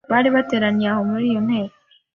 [0.11, 1.75] bari bateraniye aho muri iyo nteko